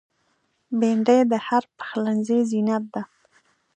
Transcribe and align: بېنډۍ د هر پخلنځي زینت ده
بېنډۍ 0.79 1.19
د 1.31 1.33
هر 1.47 1.63
پخلنځي 1.77 2.39
زینت 2.49 2.83
ده 2.93 3.01